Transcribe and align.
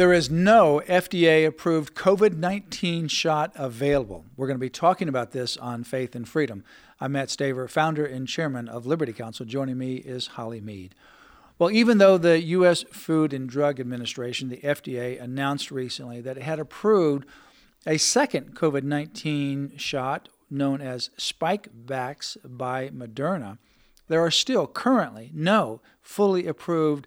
There 0.00 0.14
is 0.14 0.30
no 0.30 0.80
FDA 0.88 1.46
approved 1.46 1.94
COVID 1.94 2.34
19 2.34 3.08
shot 3.08 3.52
available. 3.54 4.24
We're 4.34 4.46
going 4.46 4.56
to 4.56 4.58
be 4.58 4.70
talking 4.70 5.10
about 5.10 5.32
this 5.32 5.58
on 5.58 5.84
Faith 5.84 6.14
and 6.14 6.26
Freedom. 6.26 6.64
I'm 7.02 7.12
Mat 7.12 7.28
Staver, 7.28 7.68
founder 7.68 8.06
and 8.06 8.26
chairman 8.26 8.66
of 8.66 8.86
Liberty 8.86 9.12
Counsel. 9.12 9.44
Joining 9.44 9.76
me 9.76 9.96
is 9.96 10.28
Holly 10.28 10.62
Meade. 10.62 10.94
Well, 11.58 11.70
even 11.70 11.98
though 11.98 12.16
the 12.16 12.40
U.S. 12.40 12.82
Food 12.84 13.34
and 13.34 13.46
Drug 13.46 13.78
Administration, 13.78 14.48
the 14.48 14.56
FDA, 14.56 15.20
announced 15.20 15.70
recently 15.70 16.22
that 16.22 16.38
it 16.38 16.44
had 16.44 16.58
approved 16.58 17.26
a 17.86 17.98
second 17.98 18.56
COVID 18.56 18.84
19 18.84 19.76
shot 19.76 20.30
known 20.48 20.80
as 20.80 21.10
Spikevax 21.18 22.38
by 22.42 22.88
Moderna, 22.88 23.58
there 24.08 24.24
are 24.24 24.30
still 24.30 24.66
currently 24.66 25.30
no 25.34 25.82
fully 26.00 26.46
approved 26.46 27.06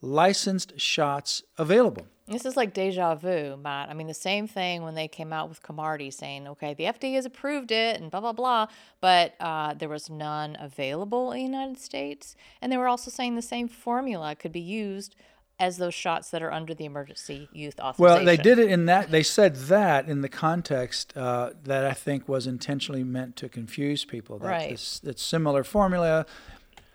licensed 0.00 0.80
shots 0.80 1.42
available. 1.58 2.06
This 2.30 2.44
is 2.44 2.56
like 2.56 2.72
deja 2.72 3.16
vu, 3.16 3.56
Matt. 3.56 3.90
I 3.90 3.94
mean, 3.94 4.06
the 4.06 4.14
same 4.14 4.46
thing 4.46 4.82
when 4.82 4.94
they 4.94 5.08
came 5.08 5.32
out 5.32 5.48
with 5.48 5.62
Comirnaty 5.64 6.12
saying, 6.12 6.46
okay, 6.46 6.74
the 6.74 6.84
FDA 6.84 7.14
has 7.14 7.26
approved 7.26 7.72
it 7.72 8.00
and 8.00 8.08
blah, 8.08 8.20
blah, 8.20 8.32
blah, 8.32 8.66
but 9.00 9.34
uh, 9.40 9.74
there 9.74 9.88
was 9.88 10.08
none 10.08 10.56
available 10.60 11.32
in 11.32 11.38
the 11.38 11.44
United 11.44 11.80
States. 11.80 12.36
And 12.62 12.70
they 12.70 12.76
were 12.76 12.86
also 12.86 13.10
saying 13.10 13.34
the 13.34 13.42
same 13.42 13.66
formula 13.66 14.36
could 14.36 14.52
be 14.52 14.60
used 14.60 15.16
as 15.58 15.76
those 15.76 15.92
shots 15.92 16.30
that 16.30 16.40
are 16.40 16.52
under 16.52 16.72
the 16.72 16.84
emergency 16.84 17.48
use 17.52 17.74
authorization. 17.80 18.24
Well, 18.24 18.24
they 18.24 18.40
did 18.40 18.60
it 18.60 18.70
in 18.70 18.86
that, 18.86 19.10
they 19.10 19.24
said 19.24 19.56
that 19.56 20.08
in 20.08 20.20
the 20.22 20.28
context 20.28 21.14
uh, 21.16 21.50
that 21.64 21.84
I 21.84 21.92
think 21.92 22.28
was 22.28 22.46
intentionally 22.46 23.04
meant 23.04 23.34
to 23.36 23.48
confuse 23.48 24.04
people. 24.04 24.38
That 24.38 24.48
right. 24.48 24.70
It's 24.70 25.22
similar 25.22 25.64
formula. 25.64 26.26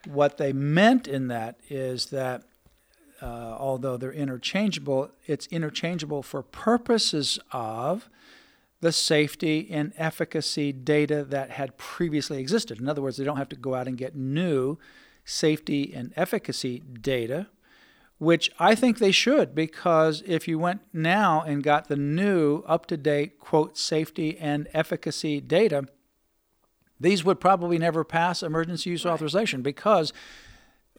What 0.07 0.37
they 0.37 0.53
meant 0.53 1.09
in 1.09 1.27
that 1.27 1.59
is 1.69 2.07
that 2.07 2.43
uh, 3.25 3.57
although 3.59 3.97
they're 3.97 4.13
interchangeable, 4.13 5.09
it's 5.25 5.47
interchangeable 5.47 6.21
for 6.21 6.43
purposes 6.43 7.39
of 7.51 8.07
the 8.81 8.91
safety 8.91 9.67
and 9.71 9.93
efficacy 9.97 10.71
data 10.71 11.23
that 11.23 11.49
had 11.49 11.75
previously 11.75 12.37
existed. 12.37 12.79
In 12.79 12.87
other 12.87 13.01
words, 13.01 13.17
they 13.17 13.23
don't 13.23 13.37
have 13.37 13.49
to 13.49 13.55
go 13.55 13.73
out 13.73 13.87
and 13.87 13.97
get 13.97 14.15
new 14.15 14.77
safety 15.23 15.91
and 15.91 16.13
efficacy 16.15 16.83
data, 17.01 17.47
which 18.19 18.51
I 18.59 18.75
think 18.75 18.99
they 18.99 19.11
should, 19.11 19.55
because 19.55 20.21
if 20.27 20.47
you 20.47 20.59
went 20.59 20.81
now 20.93 21.41
and 21.41 21.63
got 21.63 21.87
the 21.87 21.95
new 21.95 22.59
up 22.67 22.85
to 22.87 22.97
date, 22.97 23.39
quote, 23.39 23.75
safety 23.75 24.37
and 24.37 24.67
efficacy 24.71 25.41
data, 25.41 25.87
these 26.99 27.25
would 27.25 27.39
probably 27.39 27.79
never 27.79 28.03
pass 28.03 28.43
emergency 28.43 28.91
use 28.91 29.03
right. 29.03 29.13
authorization 29.13 29.63
because 29.63 30.13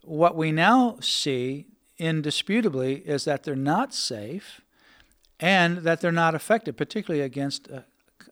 what 0.03 0.35
we 0.35 0.51
now 0.51 0.97
see 1.01 1.67
indisputably 1.99 2.97
is 2.97 3.25
that 3.25 3.43
they're 3.43 3.57
not 3.57 3.95
safe 3.95 4.61
and 5.41 5.79
that 5.79 6.01
they're 6.01 6.13
not 6.13 6.35
effective, 6.35 6.77
particularly 6.77 7.23
against 7.23 7.71
uh, 7.71 7.81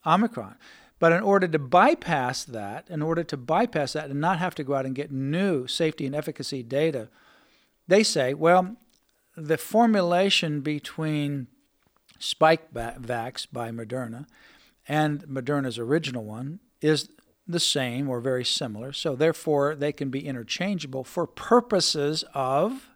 Omicron. 0.07 0.57
But 0.98 1.12
in 1.12 1.23
order 1.23 1.48
to 1.48 1.59
bypass 1.59 2.45
that, 2.45 2.89
in 2.89 3.03
order 3.03 3.25
to 3.25 3.37
bypass 3.37 3.92
that 3.95 4.11
and 4.11 4.20
not 4.20 4.39
have 4.39 4.55
to 4.55 4.64
go 4.64 4.74
out 4.74 4.86
and 4.86 4.95
get 4.95 5.11
new 5.11 5.67
safety 5.67 6.07
and 6.07 6.14
efficacy 6.14 6.63
data, 6.63 7.08
they 7.86 8.03
say, 8.03 8.33
well, 8.33 8.77
the 9.36 9.58
formulation 9.58 10.61
between 10.61 11.48
Spikevax 12.20 13.47
by 13.53 13.70
Moderna 13.70 14.27
and 14.89 15.27
Moderna's 15.27 15.79
original 15.79 16.24
one 16.24 16.61
is 16.80 17.08
the 17.47 17.61
same 17.61 18.08
or 18.08 18.20
very 18.20 18.45
similar. 18.45 18.92
So 18.92 19.14
therefore, 19.17 19.74
they 19.74 19.92
can 19.92 20.08
be 20.08 20.27
interchangeable 20.27 21.05
for 21.05 21.27
purposes 21.27 22.24
of 22.33 22.89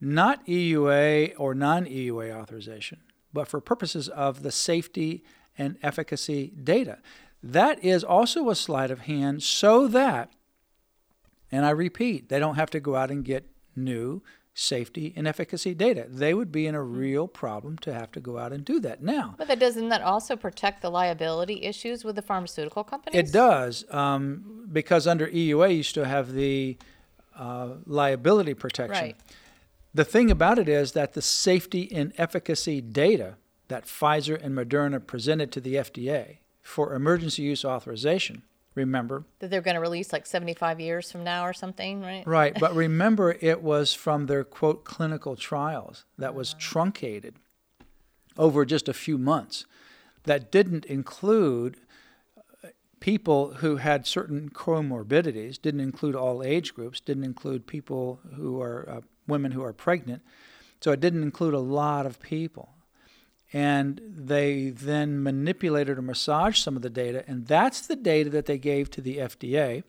not 0.00 0.46
EUA 0.46 1.34
or 1.38 1.54
non 1.54 1.84
EUA 1.84 2.34
authorization, 2.34 3.00
but 3.32 3.48
for 3.48 3.60
purposes 3.60 4.08
of 4.08 4.42
the 4.42 4.52
safety 4.52 5.24
and 5.58 5.76
efficacy 5.82 6.52
data. 6.62 6.98
That 7.42 7.82
is 7.84 8.04
also 8.04 8.50
a 8.50 8.54
sleight 8.54 8.90
of 8.90 9.00
hand 9.00 9.42
so 9.42 9.88
that, 9.88 10.30
and 11.50 11.64
I 11.64 11.70
repeat, 11.70 12.28
they 12.28 12.38
don't 12.38 12.56
have 12.56 12.70
to 12.70 12.80
go 12.80 12.96
out 12.96 13.10
and 13.10 13.24
get 13.24 13.46
new 13.74 14.22
safety 14.52 15.12
and 15.16 15.26
efficacy 15.26 15.74
data. 15.74 16.06
They 16.08 16.34
would 16.34 16.52
be 16.52 16.66
in 16.66 16.74
a 16.74 16.82
real 16.82 17.28
problem 17.28 17.78
to 17.78 17.94
have 17.94 18.12
to 18.12 18.20
go 18.20 18.38
out 18.38 18.52
and 18.52 18.64
do 18.64 18.80
that 18.80 19.02
now. 19.02 19.34
But 19.38 19.48
that 19.48 19.58
doesn't 19.58 19.88
that 19.88 20.02
also 20.02 20.36
protect 20.36 20.82
the 20.82 20.90
liability 20.90 21.62
issues 21.62 22.04
with 22.04 22.16
the 22.16 22.22
pharmaceutical 22.22 22.84
companies? 22.84 23.28
It 23.28 23.32
does, 23.32 23.84
um, 23.90 24.68
because 24.70 25.06
under 25.06 25.26
EUA 25.28 25.76
you 25.76 25.82
still 25.82 26.04
have 26.04 26.32
the 26.32 26.76
uh, 27.36 27.74
liability 27.86 28.54
protection. 28.54 29.04
Right. 29.04 29.16
The 29.92 30.04
thing 30.04 30.30
about 30.30 30.58
it 30.58 30.68
is 30.68 30.92
that 30.92 31.14
the 31.14 31.22
safety 31.22 31.90
and 31.92 32.12
efficacy 32.16 32.80
data 32.80 33.36
that 33.68 33.86
Pfizer 33.86 34.40
and 34.42 34.56
Moderna 34.56 35.04
presented 35.04 35.50
to 35.52 35.60
the 35.60 35.74
FDA 35.74 36.38
for 36.62 36.94
emergency 36.94 37.42
use 37.42 37.64
authorization, 37.64 38.42
remember? 38.74 39.24
That 39.40 39.50
they're 39.50 39.60
going 39.60 39.74
to 39.74 39.80
release 39.80 40.12
like 40.12 40.26
75 40.26 40.80
years 40.80 41.10
from 41.10 41.24
now 41.24 41.44
or 41.44 41.52
something, 41.52 42.02
right? 42.02 42.26
Right, 42.26 42.56
but 42.58 42.74
remember 42.86 43.36
it 43.40 43.62
was 43.62 43.94
from 43.94 44.26
their 44.26 44.44
quote 44.44 44.84
clinical 44.84 45.34
trials 45.34 46.04
that 46.18 46.34
was 46.34 46.50
uh-huh. 46.50 46.60
truncated 46.60 47.34
over 48.38 48.64
just 48.64 48.88
a 48.88 48.94
few 48.94 49.18
months 49.18 49.66
that 50.24 50.52
didn't 50.52 50.84
include 50.84 51.78
people 53.00 53.54
who 53.54 53.76
had 53.76 54.06
certain 54.06 54.50
comorbidities, 54.50 55.60
didn't 55.60 55.80
include 55.80 56.14
all 56.14 56.42
age 56.42 56.74
groups, 56.74 57.00
didn't 57.00 57.24
include 57.24 57.66
people 57.66 58.20
who 58.36 58.60
are 58.60 58.88
uh, 58.88 59.00
women 59.26 59.52
who 59.52 59.62
are 59.62 59.72
pregnant. 59.72 60.22
So 60.80 60.92
it 60.92 61.00
didn't 61.00 61.22
include 61.22 61.54
a 61.54 61.60
lot 61.60 62.06
of 62.06 62.20
people. 62.20 62.70
And 63.52 64.00
they 64.04 64.70
then 64.70 65.22
manipulated 65.22 65.98
or 65.98 66.02
massaged 66.02 66.62
some 66.62 66.76
of 66.76 66.82
the 66.82 66.90
data, 66.90 67.24
and 67.26 67.46
that's 67.46 67.86
the 67.86 67.96
data 67.96 68.30
that 68.30 68.46
they 68.46 68.58
gave 68.58 68.90
to 68.92 69.00
the 69.00 69.16
FDA 69.16 69.82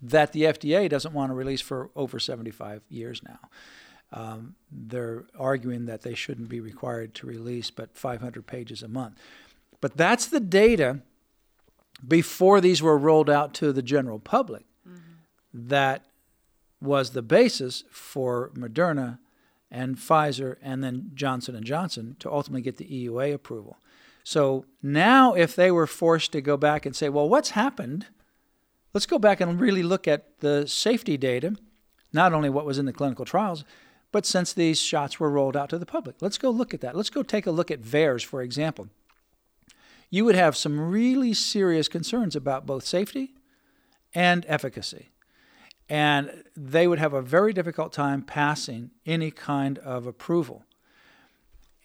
that 0.00 0.32
the 0.32 0.42
FDA 0.42 0.88
doesn't 0.88 1.12
want 1.12 1.30
to 1.30 1.34
release 1.34 1.60
for 1.60 1.90
over 1.96 2.18
75 2.18 2.82
years 2.88 3.22
now. 3.22 3.38
Um, 4.12 4.54
they're 4.70 5.24
arguing 5.38 5.86
that 5.86 6.02
they 6.02 6.14
shouldn't 6.14 6.48
be 6.48 6.60
required 6.60 7.14
to 7.16 7.26
release 7.26 7.70
but 7.70 7.96
500 7.96 8.46
pages 8.46 8.82
a 8.82 8.88
month. 8.88 9.18
But 9.80 9.96
that's 9.96 10.26
the 10.26 10.40
data 10.40 11.00
before 12.06 12.60
these 12.60 12.82
were 12.82 12.96
rolled 12.96 13.30
out 13.30 13.54
to 13.54 13.72
the 13.72 13.82
general 13.82 14.18
public 14.18 14.64
mm-hmm. 14.86 14.98
that 15.52 16.04
was 16.80 17.10
the 17.10 17.22
basis 17.22 17.84
for 17.90 18.50
Moderna 18.54 19.18
and 19.70 19.96
Pfizer 19.96 20.56
and 20.62 20.82
then 20.82 21.10
Johnson 21.14 21.54
and 21.54 21.64
Johnson 21.64 22.16
to 22.20 22.30
ultimately 22.30 22.62
get 22.62 22.76
the 22.76 22.84
EUA 22.84 23.34
approval. 23.34 23.78
So 24.22 24.64
now 24.82 25.34
if 25.34 25.56
they 25.56 25.70
were 25.70 25.86
forced 25.86 26.32
to 26.32 26.40
go 26.40 26.56
back 26.56 26.86
and 26.86 26.94
say, 26.94 27.08
well, 27.08 27.28
what's 27.28 27.50
happened? 27.50 28.06
Let's 28.94 29.06
go 29.06 29.18
back 29.18 29.40
and 29.40 29.60
really 29.60 29.82
look 29.82 30.06
at 30.08 30.40
the 30.40 30.66
safety 30.66 31.16
data, 31.16 31.56
not 32.12 32.32
only 32.32 32.48
what 32.48 32.64
was 32.64 32.78
in 32.78 32.86
the 32.86 32.92
clinical 32.92 33.24
trials, 33.24 33.64
but 34.12 34.24
since 34.24 34.52
these 34.52 34.80
shots 34.80 35.20
were 35.20 35.30
rolled 35.30 35.56
out 35.56 35.68
to 35.70 35.78
the 35.78 35.86
public. 35.86 36.16
Let's 36.20 36.38
go 36.38 36.50
look 36.50 36.72
at 36.72 36.80
that. 36.80 36.96
Let's 36.96 37.10
go 37.10 37.22
take 37.22 37.46
a 37.46 37.50
look 37.50 37.70
at 37.70 37.82
VAERS, 37.82 38.24
for 38.24 38.42
example. 38.42 38.88
You 40.10 40.24
would 40.24 40.34
have 40.34 40.56
some 40.56 40.80
really 40.80 41.34
serious 41.34 41.88
concerns 41.88 42.34
about 42.34 42.66
both 42.66 42.84
safety 42.84 43.34
and 44.14 44.44
efficacy 44.48 45.10
and 45.88 46.44
they 46.56 46.86
would 46.86 46.98
have 46.98 47.14
a 47.14 47.22
very 47.22 47.52
difficult 47.52 47.92
time 47.92 48.22
passing 48.22 48.90
any 49.06 49.30
kind 49.30 49.78
of 49.78 50.06
approval. 50.06 50.64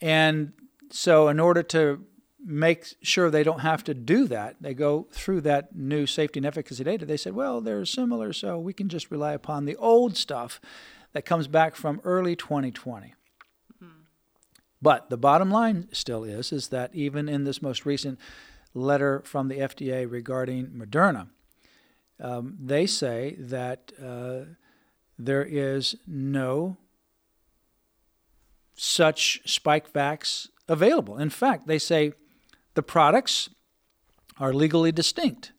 And 0.01 0.53
so, 0.91 1.29
in 1.29 1.39
order 1.39 1.63
to 1.63 2.05
make 2.45 2.93
sure 3.01 3.29
they 3.29 3.43
don't 3.43 3.61
have 3.61 3.83
to 3.85 3.93
do 3.93 4.27
that, 4.27 4.57
they 4.59 4.73
go 4.73 5.07
through 5.11 5.41
that 5.41 5.75
new 5.75 6.05
safety 6.05 6.39
and 6.39 6.45
efficacy 6.45 6.83
data. 6.83 7.05
They 7.05 7.15
said, 7.15 7.33
well, 7.33 7.61
they're 7.61 7.85
similar, 7.85 8.33
so 8.33 8.59
we 8.59 8.73
can 8.73 8.89
just 8.89 9.09
rely 9.09 9.31
upon 9.31 9.63
the 9.63 9.77
old 9.77 10.17
stuff 10.17 10.59
that 11.13 11.23
comes 11.23 11.47
back 11.47 11.75
from 11.75 12.01
early 12.03 12.35
2020. 12.35 13.13
But 14.83 15.09
the 15.09 15.15
bottom 15.15 15.49
line 15.49 15.87
still 15.93 16.25
is 16.25 16.51
is 16.51 16.67
that 16.67 16.93
even 16.93 17.29
in 17.29 17.45
this 17.45 17.61
most 17.61 17.85
recent 17.85 18.19
letter 18.73 19.21
from 19.23 19.47
the 19.47 19.59
FDA 19.59 20.09
regarding 20.09 20.67
Moderna, 20.71 21.29
um, 22.19 22.57
they 22.59 22.85
say 22.85 23.37
that 23.39 23.93
uh, 24.03 24.55
there 25.17 25.45
is 25.45 25.95
no 26.05 26.75
such 28.75 29.41
spike 29.45 29.93
Spikevax 29.93 30.49
available. 30.67 31.17
In 31.17 31.29
fact, 31.29 31.65
they 31.65 31.79
say 31.79 32.11
the 32.73 32.83
products 32.83 33.49
are 34.37 34.51
legally 34.51 34.91
distinct. 34.91 35.53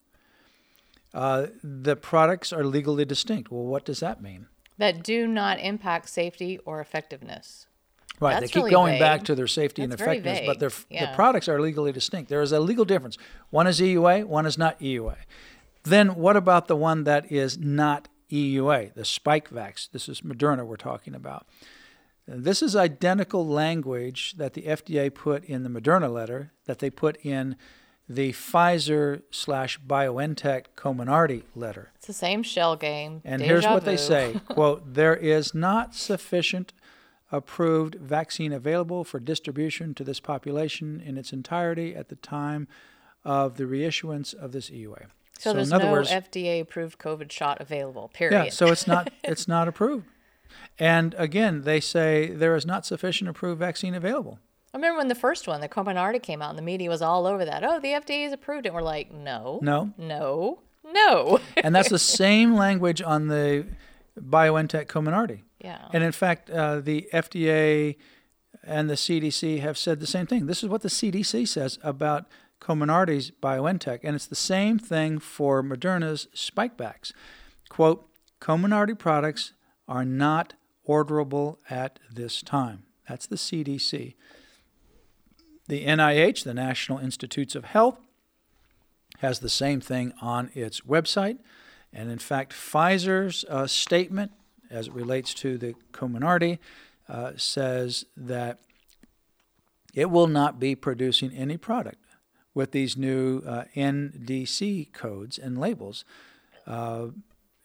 Uh, 1.15 1.47
the 1.63 1.97
products 1.97 2.53
are 2.53 2.65
legally 2.65 3.07
distinct. 3.07 3.51
Well, 3.51 3.65
what 3.65 3.87
does 3.87 4.01
that 4.01 4.21
mean? 4.21 4.49
That 4.77 5.03
do 5.03 5.27
not 5.27 5.61
impact 5.61 6.11
safety 6.11 6.59
or 6.67 6.81
effectiveness. 6.81 7.69
Right, 8.21 8.35
That's 8.35 8.43
they 8.43 8.47
keep 8.49 8.57
really 8.57 8.71
going 8.71 8.99
back 8.99 9.25
to 9.25 9.35
their 9.35 9.47
safety 9.49 9.83
and 9.83 9.91
That's 9.91 10.01
very 10.01 10.19
effectiveness, 10.19 10.47
but 10.47 10.61
their, 10.61 10.71
Yeah. 10.89 11.11
the 11.11 11.17
products 11.17 11.49
are 11.49 11.61
legally 11.61 11.93
distinct. 11.93 12.31
There 12.31 12.43
is 12.43 12.53
a 12.53 12.61
legal 12.61 12.85
difference. 12.85 13.19
One 13.51 13.67
is 13.67 13.81
EUA, 13.81 14.25
one 14.25 14.47
is 14.47 14.57
not 14.57 14.79
EUA. 14.81 15.17
Then 15.83 16.15
what 16.15 16.37
about 16.37 16.69
the 16.69 16.77
one 16.77 17.05
that 17.05 17.31
is 17.31 17.59
not 17.59 18.09
EUA, 18.31 18.95
the 18.95 19.03
Spikevax? 19.03 19.91
This 19.91 20.09
is 20.09 20.21
Moderna 20.23 20.65
we're 20.65 20.77
talking 20.77 21.15
about. 21.15 21.47
This 22.27 22.63
is 22.63 22.75
identical 22.75 23.47
language 23.47 24.35
that 24.39 24.55
the 24.55 24.63
FDA 24.63 25.13
put 25.13 25.45
in 25.45 25.63
the 25.63 25.69
Moderna 25.69 26.11
letter 26.11 26.53
that 26.65 26.79
they 26.79 26.89
put 26.89 27.19
in 27.23 27.57
the 28.09 28.33
Pfizer 28.33 29.23
slash 29.31 29.79
BioNTech 29.81 30.67
Comirnaty 30.77 31.43
letter. 31.55 31.91
It's 31.97 32.07
the 32.07 32.13
same 32.13 32.43
shell 32.43 32.77
game. 32.77 33.21
And 33.25 33.41
Deja 33.41 33.49
here's 33.51 33.65
what 33.67 33.85
they 33.85 33.97
say 33.97 34.41
quote, 34.49 34.95
there 34.95 35.17
is 35.17 35.55
not 35.55 35.95
sufficient 35.95 36.73
approved 37.33 37.97
vaccine 37.97 38.53
available 38.53 39.05
for 39.05 39.19
distribution 39.19 39.95
to 39.95 40.05
this 40.05 40.21
population 40.21 41.01
in 41.05 41.17
its 41.17 41.33
entirety 41.33 41.95
at 41.95 42.09
the 42.09 42.17
time 42.17 42.69
of 43.25 43.57
the 43.57 43.65
reissuance 43.65 44.35
of 44.35 44.53
this 44.53 44.71
EUA. 44.71 45.07
So, 45.39 45.53
there's 45.53 45.69
in 45.69 45.75
other 45.75 45.87
no 45.87 45.93
words, 45.93 46.11
FDA 46.11 46.61
approved 46.61 46.99
COVID 46.99 47.31
shot 47.33 47.61
available. 47.61 48.09
Period. 48.15 48.45
yeah, 48.45 48.51
so 48.51 48.69
it's 48.69 48.87
not 48.87 49.13
it's 49.25 49.49
not 49.49 49.67
approved. 49.69 50.07
And 50.79 51.15
again, 51.19 51.63
they 51.63 51.81
say 51.81 52.29
there 52.31 52.55
is 52.55 52.65
not 52.65 52.87
sufficient 52.87 53.29
approved 53.29 53.59
vaccine 53.59 53.95
available. 53.95 54.39
I 54.73 54.77
remember 54.77 54.99
when 54.99 55.09
the 55.09 55.15
first 55.15 55.47
one, 55.49 55.61
the 55.61 55.69
Comirnaty, 55.69 56.21
came 56.23 56.43
out, 56.43 56.51
and 56.51 56.59
the 56.59 56.63
media 56.63 56.89
was 56.91 57.01
all 57.03 57.27
over 57.27 57.45
that. 57.45 57.63
Oh, 57.65 57.79
the 57.81 57.89
FDA's 57.89 58.33
approved 58.33 58.67
it. 58.67 58.71
And 58.71 58.75
we're 58.77 58.83
like, 58.83 59.13
no, 59.13 59.61
No. 59.63 59.93
no, 59.97 60.61
no. 60.85 61.39
And 61.57 61.75
that's 61.75 61.91
the 61.91 61.99
same 62.21 62.55
language 62.55 63.01
on 63.01 63.29
the 63.29 63.67
BioNTech 64.21 64.87
Comirnaty. 64.87 65.43
Yeah. 65.65 65.89
And 65.93 66.05
in 66.05 66.13
fact, 66.13 66.51
uh, 66.51 66.81
the 66.81 67.09
FDA 67.13 67.97
and 68.63 68.89
the 68.89 68.95
CDC 68.95 69.61
have 69.61 69.77
said 69.79 70.01
the 70.01 70.07
same 70.07 70.27
thing. 70.27 70.47
This 70.47 70.63
is 70.63 70.69
what 70.69 70.83
the 70.83 70.89
CDC 70.89 71.49
says 71.49 71.79
about 71.83 72.27
Comirnaty's 72.61 73.31
BioNTech, 73.31 74.01
and 74.03 74.15
it's 74.15 74.27
the 74.27 74.35
same 74.35 74.79
thing 74.79 75.19
for 75.19 75.63
Moderna's 75.63 76.29
Spikevax. 76.35 77.13
Quote, 77.69 78.09
Comirnaty 78.41 78.99
products 78.99 79.53
are 79.89 80.05
not 80.05 80.55
orderable 80.89 81.59
at 81.69 81.99
this 82.13 82.43
time. 82.43 82.85
That's 83.09 83.27
the 83.27 83.37
CDC. 83.37 84.15
The 85.67 85.85
NIH, 85.87 86.45
the 86.45 86.55
National 86.55 86.99
Institutes 86.99 87.55
of 87.55 87.65
Health, 87.65 87.99
has 89.19 89.39
the 89.39 89.49
same 89.49 89.81
thing 89.81 90.13
on 90.21 90.51
its 90.55 90.83
website. 90.83 91.39
And 91.93 92.11
in 92.11 92.19
fact, 92.19 92.53
Pfizer's 92.53 93.45
uh, 93.49 93.67
statement 93.67 94.33
as 94.71 94.89
it 94.89 94.95
relates 94.95 95.35
to 95.35 95.59
the 95.59 95.75
Comirnaty 95.93 96.59
uh, 97.09 97.33
says 97.37 98.05
that 98.17 98.61
it 99.93 100.11
will 100.11 100.27
not 100.27 100.59
be 100.59 100.75
producing 100.75 101.33
any 101.33 101.57
product 101.57 101.99
with 102.55 102.71
these 102.71 102.97
new 102.97 103.43
uh, 103.47 103.65
NDC 103.75 104.93
codes 104.93 105.39
and 105.39 105.59
labels. 105.59 106.05
Uh, 106.67 107.09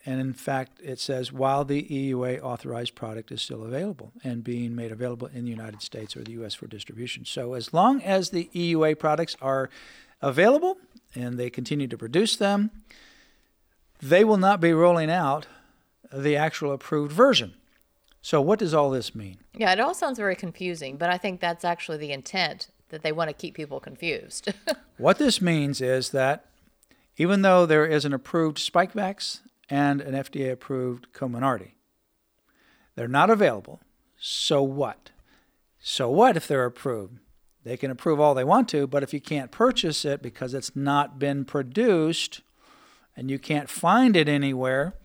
and 0.06 0.20
in 0.20 0.34
fact, 0.34 0.80
it 0.84 1.00
says 1.00 1.32
while 1.32 1.66
the 1.66 1.84
EUA 1.84 2.42
authorized 2.42 2.96
product 2.96 3.32
is 3.32 3.42
still 3.42 3.64
available 3.64 4.12
and 4.24 4.44
being 4.44 4.76
made 4.76 4.92
available 4.92 5.28
in 5.28 5.44
the 5.44 5.52
United 5.52 5.82
States 5.82 6.16
or 6.16 6.24
the 6.24 6.32
U.S. 6.34 6.56
for 6.56 6.68
distribution. 6.68 7.26
So 7.26 7.54
as 7.54 7.74
long 7.74 8.02
as 8.02 8.30
the 8.30 8.50
EUA 8.54 8.98
products 8.98 9.36
are 9.42 9.70
available 10.22 10.78
and 11.16 11.38
they 11.38 11.50
continue 11.50 11.88
to 11.88 11.98
produce 11.98 12.36
them, 12.36 12.72
they 14.02 14.24
will 14.24 14.38
not 14.38 14.62
be 14.62 14.74
rolling 14.74 15.12
out 15.12 15.48
the 16.14 16.36
actual 16.36 16.72
approved 16.72 17.12
version. 17.12 17.54
So, 18.22 18.42
what 18.42 18.60
does 18.60 18.74
all 18.74 18.90
this 18.90 19.16
mean? 19.16 19.38
Yeah, 19.54 19.72
it 19.72 19.80
all 19.80 19.94
sounds 19.94 20.18
very 20.18 20.36
confusing, 20.36 20.98
but 20.98 21.10
I 21.10 21.18
think 21.18 21.40
that's 21.40 21.64
actually 21.64 21.98
the 21.98 22.12
intent 22.12 22.68
that 22.90 23.02
they 23.02 23.12
want 23.12 23.30
to 23.30 23.34
keep 23.34 23.56
people 23.56 23.80
confused. 23.80 24.54
What 24.98 25.18
this 25.18 25.42
means 25.42 25.80
is 25.80 26.10
that 26.10 26.48
even 27.16 27.42
though 27.42 27.66
there 27.66 27.86
is 27.86 28.04
an 28.04 28.14
approved 28.14 28.58
Spikevax 28.58 29.40
and 29.70 30.02
an 30.02 30.14
FDA 30.14 30.52
approved 30.52 31.08
Comirnaty, 31.14 31.72
they're 32.96 33.08
not 33.08 33.30
available. 33.30 33.80
So 34.18 34.62
what? 34.62 35.12
So 35.80 36.10
what 36.10 36.36
if 36.36 36.50
they're 36.50 36.66
approved? 36.66 37.20
They 37.64 37.78
can 37.78 37.92
approve 37.92 38.20
all 38.20 38.34
they 38.34 38.44
want 38.44 38.68
to, 38.70 38.88
but 38.88 39.04
if 39.04 39.14
you 39.14 39.22
can't 39.22 39.52
purchase 39.52 40.04
it 40.04 40.22
because 40.22 40.54
it's 40.54 40.76
not 40.76 41.18
been 41.18 41.46
produced 41.46 42.42
and 43.16 43.32
you 43.32 43.40
can't 43.40 43.70
find 43.70 44.18
it 44.18 44.28
anywhere, 44.28 44.96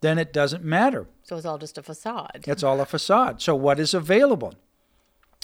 then 0.00 0.18
it 0.18 0.32
doesn't 0.32 0.64
matter. 0.64 1.06
so 1.22 1.36
it's 1.36 1.46
all 1.46 1.58
just 1.58 1.78
a 1.78 1.82
facade. 1.82 2.44
It's 2.46 2.62
all 2.62 2.80
a 2.80 2.86
facade. 2.86 3.40
So, 3.42 3.54
what 3.54 3.78
is 3.78 3.94
available? 3.94 4.54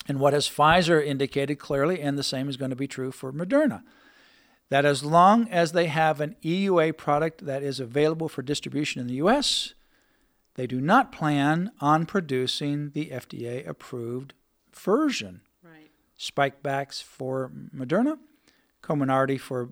And 0.09 0.21
what 0.21 0.33
has 0.33 0.49
Pfizer 0.49 1.05
indicated 1.05 1.57
clearly, 1.57 2.01
and 2.01 2.17
the 2.17 2.23
same 2.23 2.49
is 2.49 2.57
going 2.57 2.71
to 2.71 2.77
be 2.77 2.87
true 2.87 3.11
for 3.11 3.33
Moderna, 3.33 3.83
that 4.69 4.85
as 4.85 5.05
long 5.05 5.49
as 5.49 5.73
they 5.73 5.87
have 5.87 6.21
an 6.21 6.37
EUA 6.43 6.97
product 6.97 7.45
that 7.45 7.63
is 7.63 7.81
available 7.81 8.29
for 8.29 8.43
distribution 8.43 9.01
in 9.01 9.09
the 9.09 9.15
U.S., 9.15 9.75
they 10.55 10.67
do 10.67 10.81
not 10.81 11.13
plan 11.13 11.71
on 11.81 12.07
producing 12.07 12.91
the 12.91 13.07
FDA 13.07 13.67
approved 13.67 14.33
version. 14.73 15.43
Right. 15.63 15.91
Spikevax 16.19 17.03
for 17.03 17.51
Moderna, 17.75 18.19
Comirnaty 18.83 19.39
for 19.39 19.71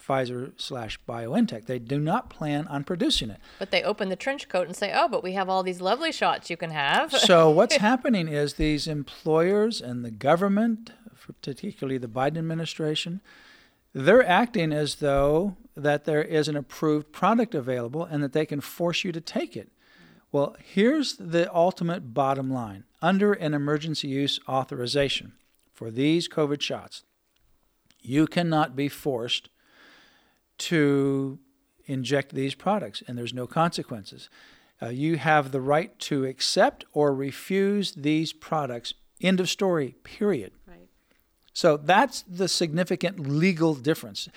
Pfizer 0.00 0.52
slash 0.56 0.98
BioNTech. 1.08 1.66
They 1.66 1.78
do 1.78 1.98
not 1.98 2.30
plan 2.30 2.66
on 2.68 2.84
producing 2.84 3.30
it. 3.30 3.40
But 3.58 3.70
they 3.70 3.82
open 3.82 4.08
the 4.08 4.16
trench 4.16 4.48
coat 4.48 4.66
and 4.66 4.76
say, 4.76 4.92
oh, 4.94 5.08
but 5.08 5.22
we 5.22 5.32
have 5.32 5.48
all 5.48 5.62
these 5.62 5.80
lovely 5.80 6.12
shots 6.12 6.50
you 6.50 6.56
can 6.56 6.70
have. 6.70 7.12
so 7.12 7.50
what's 7.58 7.76
happening 7.76 8.28
is 8.28 8.54
these 8.54 8.86
employers 8.86 9.80
and 9.80 10.04
the 10.04 10.10
government, 10.10 10.92
particularly 11.20 11.98
the 11.98 12.08
Biden 12.08 12.38
administration, 12.38 13.20
they're 13.92 14.26
acting 14.26 14.72
as 14.72 14.96
though 14.96 15.56
that 15.76 16.04
there 16.04 16.22
is 16.22 16.48
an 16.48 16.56
approved 16.56 17.12
product 17.12 17.54
available 17.54 18.04
and 18.04 18.22
that 18.22 18.32
they 18.32 18.46
can 18.46 18.60
force 18.60 19.04
you 19.04 19.12
to 19.12 19.20
take 19.20 19.56
it. 19.56 19.70
Well, 20.30 20.56
here's 20.62 21.16
the 21.16 21.52
ultimate 21.54 22.12
bottom 22.12 22.50
line. 22.52 22.84
Under 23.00 23.32
an 23.32 23.54
emergency 23.54 24.08
use 24.08 24.38
authorization 24.48 25.32
for 25.72 25.90
these 25.90 26.28
COVID 26.28 26.60
shots, 26.60 27.04
you 28.00 28.26
cannot 28.26 28.76
be 28.76 28.88
forced 28.88 29.48
to 30.58 31.38
inject 31.86 32.34
these 32.34 32.54
products, 32.54 33.02
and 33.06 33.16
there's 33.16 33.34
no 33.34 33.46
consequences. 33.46 34.28
Uh, 34.80 34.88
you 34.88 35.16
have 35.16 35.50
the 35.50 35.60
right 35.60 35.98
to 35.98 36.24
accept 36.24 36.84
or 36.92 37.14
refuse 37.14 37.92
these 37.92 38.32
products. 38.32 38.94
End 39.20 39.40
of 39.40 39.48
story, 39.48 39.96
period. 40.04 40.52
Right. 40.66 40.88
So 41.52 41.76
that's 41.76 42.22
the 42.22 42.46
significant 42.46 43.18
legal 43.18 43.74
difference. 43.74 44.28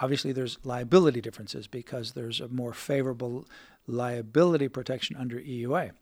Obviously, 0.00 0.32
there's 0.32 0.58
liability 0.64 1.22
differences 1.22 1.66
because 1.66 2.12
there's 2.12 2.40
a 2.40 2.48
more 2.48 2.74
favorable 2.74 3.46
liability 3.86 4.68
protection 4.68 5.16
under 5.16 5.40
EUA. 5.40 5.92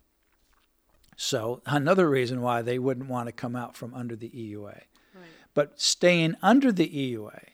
So, 1.16 1.62
another 1.64 2.10
reason 2.10 2.42
why 2.42 2.62
they 2.62 2.80
wouldn't 2.80 3.08
want 3.08 3.28
to 3.28 3.32
come 3.32 3.54
out 3.54 3.76
from 3.76 3.94
under 3.94 4.16
the 4.16 4.30
EUA. 4.30 4.64
Right. 4.64 5.24
But 5.54 5.80
staying 5.80 6.34
under 6.42 6.72
the 6.72 6.88
EUA 6.88 7.50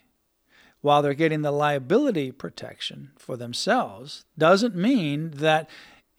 while 0.80 1.02
they're 1.02 1.14
getting 1.14 1.42
the 1.42 1.50
liability 1.50 2.32
protection 2.32 3.10
for 3.18 3.36
themselves 3.36 4.24
doesn't 4.38 4.74
mean 4.74 5.30
that 5.32 5.68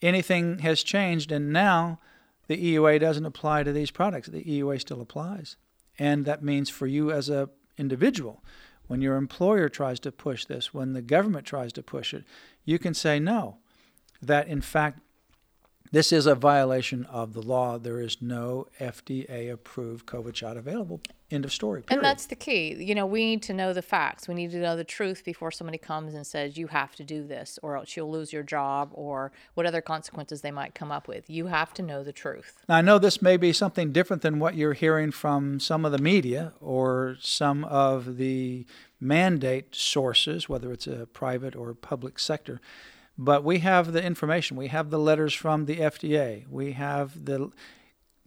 anything 0.02 0.60
has 0.60 0.84
changed 0.84 1.32
and 1.32 1.52
now 1.52 2.00
the 2.48 2.76
EUA 2.76 3.00
doesn't 3.00 3.26
apply 3.26 3.64
to 3.64 3.72
these 3.72 3.92
products. 3.92 4.28
The 4.28 4.44
EUA 4.44 4.82
still 4.82 5.02
applies. 5.02 5.56
And 5.98 6.26
that 6.26 6.44
means 6.44 6.70
for 6.70 6.88
you 6.88 7.12
as 7.12 7.30
a 7.30 7.50
individual, 7.78 8.44
when 8.88 9.02
your 9.02 9.16
employer 9.16 9.70
tries 9.70 10.00
to 10.02 10.12
push 10.12 10.46
this, 10.46 10.74
when 10.74 10.94
the 10.94 11.02
government 11.02 11.46
tries 11.46 11.72
to 11.74 11.84
push 11.84 12.14
it, 12.14 12.26
you 12.66 12.78
can 12.78 12.94
say 12.94 13.20
no. 13.20 13.58
That 14.22 14.48
in 14.48 14.62
fact 14.62 15.00
this 15.92 16.12
is 16.14 16.26
a 16.26 16.36
violation 16.36 17.06
of 17.06 17.34
the 17.34 17.42
law. 17.42 17.78
There 17.78 18.00
is 18.00 18.22
no 18.22 18.68
FDA 18.80 19.52
approved 19.52 20.06
COVID 20.06 20.36
shot 20.36 20.58
available. 20.58 21.02
End 21.30 21.46
of 21.46 21.54
story. 21.54 21.84
And 21.90 22.04
that's 22.04 22.26
the 22.26 22.36
key. 22.36 22.74
You 22.74 22.94
know, 22.94 23.06
we 23.06 23.26
need 23.26 23.44
to 23.44 23.54
know 23.54 23.72
the 23.72 23.82
facts. 23.82 24.28
We 24.28 24.34
need 24.34 24.52
to 24.52 24.60
know 24.60 24.76
the 24.76 24.84
truth 24.84 25.24
before 25.24 25.50
somebody 25.50 25.78
comes 25.78 26.14
and 26.14 26.28
says, 26.28 26.58
you 26.58 26.68
have 26.68 26.94
to 26.96 27.06
do 27.06 27.26
this, 27.26 27.58
or 27.64 27.78
else 27.78 27.96
you'll 27.96 28.12
lose 28.12 28.34
your 28.34 28.44
job, 28.44 28.90
or 28.94 29.32
what 29.54 29.66
other 29.66 29.82
consequences 29.82 30.42
they 30.42 30.52
might 30.52 30.76
come 30.76 30.92
up 30.92 31.08
with. 31.08 31.30
You 31.30 31.48
have 31.48 31.74
to 31.76 31.82
know 31.82 32.04
the 32.04 32.12
truth. 32.12 32.66
Now, 32.68 32.76
I 32.76 32.82
know 32.82 33.00
this 33.00 33.22
may 33.22 33.38
be 33.38 33.54
something 33.54 33.94
different 33.94 34.24
than 34.24 34.40
what 34.40 34.56
you're 34.56 34.74
hearing 34.74 35.12
from 35.12 35.62
some 35.62 35.86
of 35.86 35.94
the 35.94 36.00
media 36.00 36.52
or 36.60 37.16
some 37.22 37.64
of 37.64 38.18
the 38.18 38.66
mandate 39.00 39.74
sources, 39.74 40.50
whether 40.50 40.72
it's 40.74 40.88
a 40.88 41.06
private 41.06 41.56
or 41.56 41.74
public 41.74 42.20
sector. 42.20 42.60
But 43.24 43.44
we 43.44 43.60
have 43.60 43.94
the 43.94 44.04
information. 44.04 44.58
We 44.58 44.70
have 44.70 44.90
the 44.90 44.98
letters 44.98 45.36
from 45.36 45.68
the 45.68 45.76
FDA. 45.78 46.48
We 46.50 46.72
have 46.72 47.26
the 47.26 47.52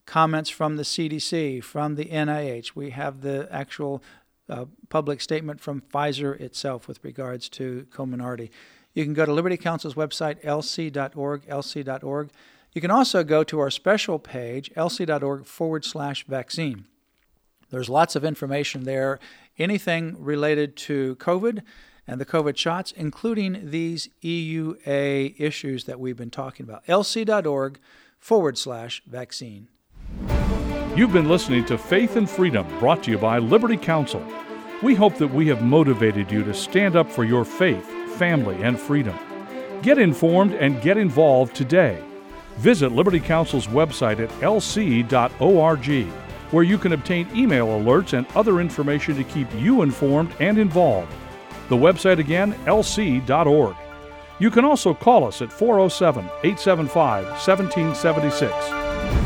comments 0.06 0.50
from 0.50 0.76
the 0.76 0.84
CDC, 0.84 1.64
from 1.64 1.96
the 1.96 2.04
NIH. 2.04 2.76
We 2.76 2.90
have 2.90 3.22
the 3.22 3.48
actual 3.50 4.04
uh, 4.48 4.66
public 4.90 5.20
statement 5.20 5.60
from 5.60 5.82
Pfizer 5.92 6.40
itself 6.40 6.86
with 6.86 7.02
regards 7.02 7.48
to 7.48 7.88
Comirnaty. 7.90 8.50
You 8.92 9.02
can 9.02 9.14
go 9.14 9.26
to 9.26 9.32
Liberty 9.32 9.56
Counsel's 9.56 9.94
website, 9.94 10.40
lc.org, 10.44 11.44
lc.org. 11.48 12.30
You 12.72 12.80
can 12.80 12.90
also 12.92 13.24
go 13.24 13.42
to 13.42 13.58
our 13.58 13.70
special 13.70 14.20
page, 14.20 14.70
lc.org 14.76 15.44
forward 15.44 15.84
slash 15.84 16.24
vaccine. 16.28 16.84
There's 17.70 17.88
lots 17.88 18.14
of 18.14 18.24
information 18.24 18.84
there, 18.84 19.18
anything 19.58 20.22
related 20.22 20.76
to 20.76 21.16
COVID 21.16 21.62
and 22.06 22.20
the 22.20 22.26
COVID 22.26 22.56
shots, 22.56 22.92
including 22.92 23.70
these 23.70 24.08
EUA 24.22 25.34
issues 25.38 25.84
that 25.84 25.98
we've 25.98 26.16
been 26.16 26.30
talking 26.30 26.64
about. 26.64 26.84
lc.org 26.86 27.78
forward 28.18 28.58
slash 28.58 29.02
vaccine. 29.06 29.68
You've 30.96 31.12
been 31.12 31.28
listening 31.28 31.64
to 31.66 31.76
Faith 31.76 32.16
and 32.16 32.30
Freedom, 32.30 32.66
brought 32.78 33.02
to 33.04 33.10
you 33.10 33.18
by 33.18 33.38
Liberty 33.38 33.76
Counsel. 33.76 34.24
We 34.82 34.94
hope 34.94 35.16
that 35.16 35.32
we 35.32 35.48
have 35.48 35.62
motivated 35.62 36.30
you 36.30 36.44
to 36.44 36.54
stand 36.54 36.94
up 36.94 37.10
for 37.10 37.24
your 37.24 37.44
faith, 37.44 37.84
family, 38.16 38.62
and 38.62 38.78
freedom. 38.78 39.18
Get 39.82 39.98
informed 39.98 40.54
and 40.54 40.80
get 40.82 40.96
involved 40.96 41.54
today. 41.54 42.02
Visit 42.58 42.92
Liberty 42.92 43.18
Counsel's 43.18 43.66
website 43.66 44.20
at 44.20 44.30
lc.org, 44.40 46.06
where 46.52 46.64
you 46.64 46.78
can 46.78 46.92
obtain 46.92 47.28
email 47.34 47.66
alerts 47.66 48.16
and 48.16 48.26
other 48.36 48.60
information 48.60 49.16
to 49.16 49.24
keep 49.24 49.52
you 49.54 49.82
informed 49.82 50.32
and 50.38 50.58
involved. 50.58 51.12
The 51.68 51.76
website 51.76 52.18
again, 52.18 52.54
lc.org. 52.66 53.76
You 54.38 54.50
can 54.50 54.64
also 54.64 54.94
call 54.94 55.24
us 55.24 55.42
at 55.42 55.52
407 55.52 56.24
875 56.42 57.24
1776. 57.24 59.23